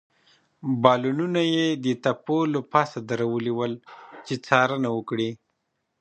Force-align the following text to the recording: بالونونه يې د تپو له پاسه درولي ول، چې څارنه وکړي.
بالونونه 0.81 1.41
يې 1.55 1.67
د 1.83 1.85
تپو 2.03 2.37
له 2.53 2.59
پاسه 2.71 2.99
درولي 3.09 3.53
ول، 3.55 3.73
چې 4.25 4.33
څارنه 4.45 4.89
وکړي. 4.97 5.29